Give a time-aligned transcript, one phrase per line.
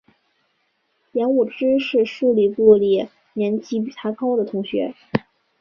[1.11, 4.95] 杨武之是数理部里年级比他高的同学。